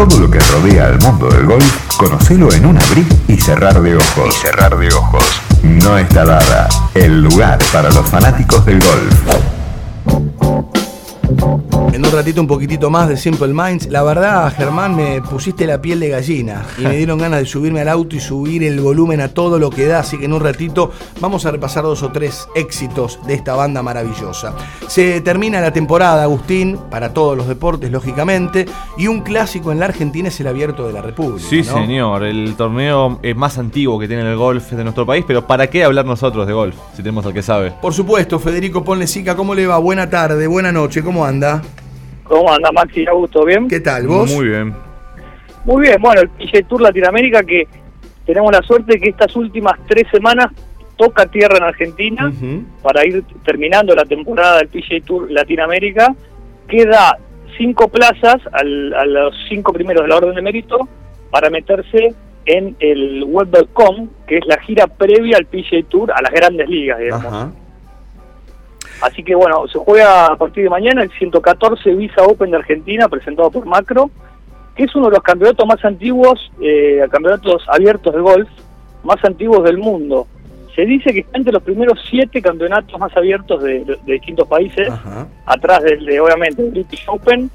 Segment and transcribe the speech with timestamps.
[0.00, 3.96] Todo lo que rodea al mundo del golf, conocelo en un abrir y cerrar de
[3.96, 4.28] ojos.
[4.28, 5.22] Y cerrar de ojos.
[5.62, 9.59] No está dada el lugar para los fanáticos del golf.
[12.00, 13.88] En un ratito un poquitito más de Simple Minds.
[13.90, 17.82] La verdad, Germán, me pusiste la piel de gallina y me dieron ganas de subirme
[17.82, 19.98] al auto y subir el volumen a todo lo que da.
[19.98, 23.82] Así que en un ratito vamos a repasar dos o tres éxitos de esta banda
[23.82, 24.54] maravillosa.
[24.88, 28.64] Se termina la temporada, Agustín, para todos los deportes, lógicamente.
[28.96, 31.46] Y un clásico en la Argentina es el Abierto de la República.
[31.50, 32.24] Sí, señor.
[32.24, 35.22] El torneo es más antiguo que tiene el golf de nuestro país.
[35.28, 37.74] Pero ¿para qué hablar nosotros de golf si tenemos al que sabe?
[37.82, 39.76] Por supuesto, Federico Ponlecica, ¿cómo le va?
[39.76, 41.60] Buena tarde, buena noche, ¿cómo anda?
[42.30, 43.44] ¿Cómo anda Maxi Augusto?
[43.44, 43.66] ¿Bien?
[43.66, 44.06] ¿Qué tal?
[44.06, 44.32] ¿Vos?
[44.32, 44.72] Muy bien.
[45.64, 47.66] Muy bien, bueno, el PGA Tour Latinoamérica que
[48.24, 50.46] tenemos la suerte de que estas últimas tres semanas
[50.96, 52.32] toca tierra en Argentina
[52.82, 56.14] para ir terminando la temporada del PGA Tour Latinoamérica.
[56.68, 57.18] Queda
[57.58, 60.88] cinco plazas a los cinco primeros de la orden de mérito
[61.32, 62.14] para meterse
[62.46, 67.00] en el web.com, que es la gira previa al PGA Tour a las grandes ligas,
[67.00, 67.54] digamos.
[69.00, 73.08] Así que bueno, se juega a partir de mañana el 114 Visa Open de Argentina,
[73.08, 74.10] presentado por Macro,
[74.76, 78.48] que es uno de los campeonatos más antiguos, eh, campeonatos abiertos de golf,
[79.04, 80.26] más antiguos del mundo.
[80.74, 84.88] Se dice que está entre los primeros siete campeonatos más abiertos de, distintos países,
[85.46, 87.50] atrás del de, obviamente, el British Open,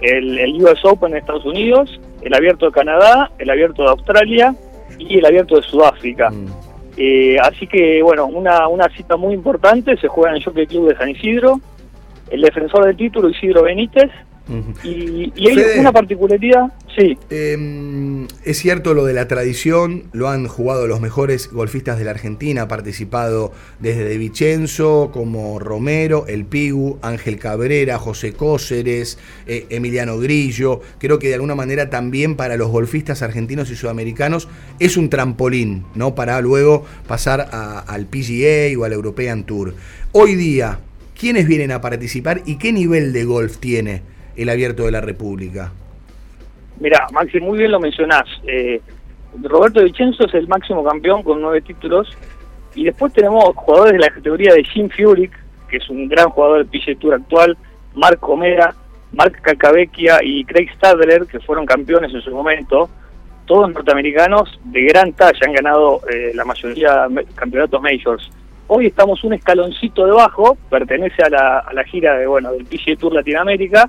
[0.00, 4.54] el, US Open de Estados Unidos, el abierto de Canadá, el abierto de Australia
[4.98, 6.30] y el abierto de Sudáfrica.
[6.30, 6.65] Mm.
[6.96, 10.88] Eh, así que, bueno, una, una cita muy importante, se juega en el Jockey Club
[10.88, 11.60] de San Isidro,
[12.30, 14.10] el defensor del título Isidro Benítez,
[14.84, 17.18] y, hay una particularidad, sí.
[17.30, 22.12] Em, es cierto lo de la tradición, lo han jugado los mejores golfistas de la
[22.12, 29.66] Argentina, ha participado desde De Vicenzo, como Romero, El Pigu, Ángel Cabrera, José Cóceres, eh,
[29.70, 30.80] Emiliano Grillo.
[30.98, 35.84] Creo que de alguna manera también para los golfistas argentinos y sudamericanos es un trampolín,
[35.94, 36.14] ¿no?
[36.14, 37.48] Para luego pasar
[37.86, 39.74] al PGA o al European Tour.
[40.12, 40.80] Hoy día,
[41.18, 44.02] ¿quiénes vienen a participar y qué nivel de golf tiene?
[44.36, 45.72] el abierto de la República?
[46.78, 48.24] Mira, Maxi, muy bien lo mencionás.
[48.46, 48.80] Eh,
[49.42, 52.08] Roberto Vicenzo es el máximo campeón con nueve títulos.
[52.74, 55.32] Y después tenemos jugadores de la categoría de Jim Furyk,
[55.68, 57.56] que es un gran jugador del PGA Tour actual,
[57.94, 58.74] Marco Mera,
[59.12, 62.90] Mark Calcavecchia y Craig Stadler, que fueron campeones en su momento,
[63.46, 68.30] todos norteamericanos de gran talla, han ganado eh, la mayoría de campeonatos majors.
[68.66, 72.96] Hoy estamos un escaloncito debajo, pertenece a la, a la gira de bueno del PGA
[72.98, 73.88] Tour Latinoamérica,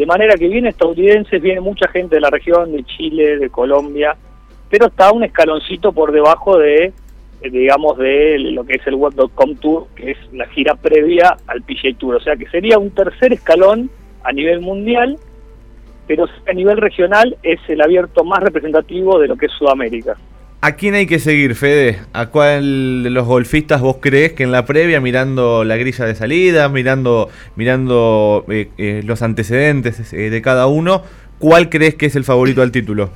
[0.00, 4.16] de manera que viene estadounidenses, viene mucha gente de la región, de Chile, de Colombia,
[4.70, 6.94] pero está un escaloncito por debajo de,
[7.42, 11.60] eh, digamos, de lo que es el Web.com Tour, que es la gira previa al
[11.60, 12.14] PGA Tour.
[12.14, 13.90] O sea que sería un tercer escalón
[14.24, 15.18] a nivel mundial,
[16.06, 20.16] pero a nivel regional es el abierto más representativo de lo que es Sudamérica.
[20.62, 22.00] ¿A quién hay que seguir, Fede?
[22.12, 26.14] ¿A cuál de los golfistas vos crees que en la previa, mirando la grilla de
[26.14, 31.02] salida, mirando, mirando eh, eh, los antecedentes eh, de cada uno,
[31.38, 33.08] cuál crees que es el favorito al título?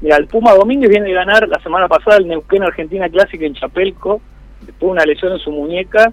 [0.00, 3.54] Mira, el Puma Domínguez viene a ganar la semana pasada el Neuquén Argentina Clásica en
[3.54, 4.20] Chapelco,
[4.62, 6.12] después de una lesión en su muñeca,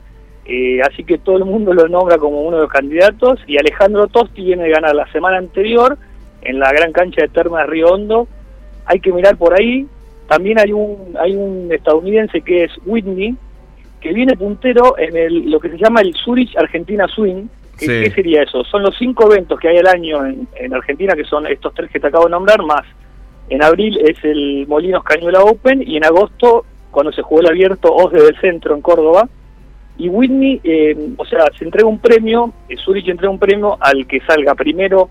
[0.84, 4.44] así que todo el mundo lo nombra como uno de los candidatos, y Alejandro Tosti
[4.44, 5.97] viene a ganar la semana anterior
[6.44, 8.28] en la gran cancha de Termas de Río Hondo.
[8.86, 9.88] Hay que mirar por ahí,
[10.28, 13.36] también hay un, hay un estadounidense que es Whitney,
[14.02, 17.48] que viene puntero en el, lo que se llama el Zurich Argentina Swing.
[17.78, 18.64] ¿Qué sería eso?
[18.64, 21.92] Son los cinco eventos que hay al año en, en, Argentina, que son estos tres
[21.92, 22.84] que te acabo de nombrar, más
[23.50, 27.94] en abril es el Molinos Cañuela Open y en agosto, cuando se jugó el abierto
[27.94, 29.30] OSDE del Centro en Córdoba.
[29.98, 34.20] Y Whitney, eh, o sea, se entrega un premio, Zurich entrega un premio al que
[34.22, 35.09] salga primero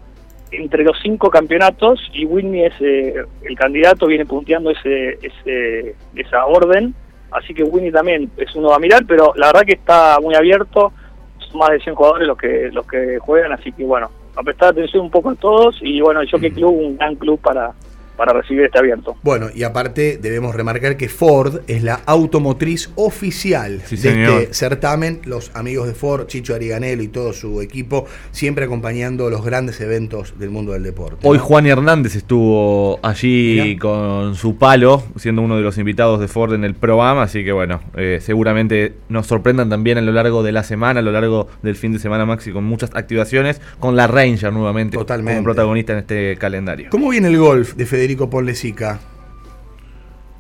[0.51, 6.47] entre los cinco campeonatos y Whitney es eh, el candidato, viene punteando ese, ese, esa
[6.47, 6.95] orden,
[7.31, 10.93] así que Whitney también es uno a mirar, pero la verdad que está muy abierto,
[11.39, 14.71] son más de 100 jugadores los que los que juegan, así que bueno, a prestar
[14.71, 17.73] atención un poco a todos y bueno, el Jockey Club, un gran club para,
[18.17, 19.17] para recibir este abierto.
[19.23, 25.21] Bueno, y aparte debemos remarcar que Ford es la automotriz oficial de este certamen.
[25.25, 30.39] Los amigos de Ford, Chicho Ariganelo y todo su equipo, siempre acompañando los grandes eventos
[30.39, 31.19] del mundo del deporte.
[31.23, 36.55] Hoy Juan Hernández estuvo allí con su palo, siendo uno de los invitados de Ford
[36.55, 40.53] en el programa, así que bueno, eh, seguramente nos sorprendan también a lo largo de
[40.53, 44.07] la semana, a lo largo del fin de semana Maxi, con muchas activaciones, con la
[44.07, 46.89] Ranger nuevamente como protagonista en este calendario.
[46.91, 48.06] ¿Cómo viene el golf de Federico?
[48.07, 49.01] Federico?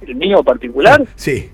[0.00, 1.04] ¿El mío particular?
[1.16, 1.50] Sí.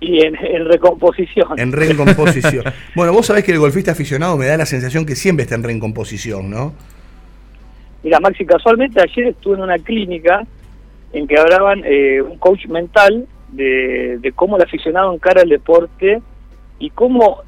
[0.00, 0.34] Y en,
[0.66, 1.58] recomposición.
[1.58, 2.64] En recomposición.
[2.94, 5.64] bueno, vos sabés que el golfista aficionado me da la sensación que siempre está en
[5.64, 6.72] recomposición, ¿no?
[8.04, 10.46] Mira, Maxi, casualmente ayer estuve en una clínica
[11.12, 16.22] en que hablaban eh, un coach mental de, de cómo el aficionado encara el deporte
[16.78, 17.42] y cómo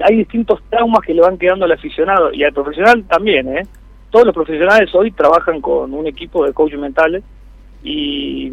[0.00, 3.62] hay distintos traumas que le van quedando al aficionado y al profesional también, ¿eh?
[4.10, 7.22] Todos los profesionales hoy trabajan con un equipo de coaches mentales
[7.82, 8.50] y,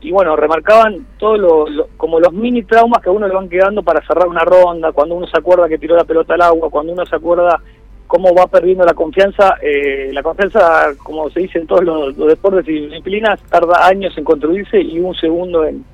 [0.00, 3.82] y bueno, remarcaban todos lo, como los mini traumas que a uno le van quedando
[3.82, 6.92] para cerrar una ronda, cuando uno se acuerda que tiró la pelota al agua, cuando
[6.92, 7.60] uno se acuerda
[8.06, 9.56] cómo va perdiendo la confianza.
[9.60, 14.24] Eh, la confianza, como se dice en todos los, deportes y disciplinas, tarda años en
[14.24, 15.84] construirse y un segundo en,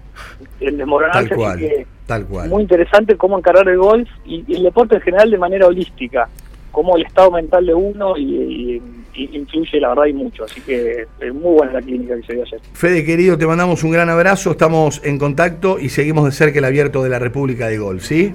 [0.60, 1.28] en desmoronarse.
[1.28, 2.48] Tal cual, tal cual.
[2.48, 6.28] Muy interesante cómo encarar el golf y, el deporte en general de manera holística,
[6.70, 8.82] cómo el estado mental de uno y,
[9.14, 10.44] influye, la verdad, y mucho.
[10.44, 12.60] Así que es muy buena la clínica que se dio ayer.
[12.72, 16.64] Fede, querido, te mandamos un gran abrazo, estamos en contacto y seguimos de cerca el
[16.64, 18.34] abierto de la República de Golf, ¿sí?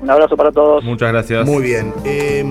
[0.00, 0.84] Un abrazo para todos.
[0.84, 1.46] Muchas gracias.
[1.46, 1.92] Muy bien.
[2.04, 2.44] Eh,